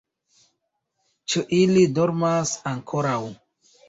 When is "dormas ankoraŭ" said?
1.97-3.19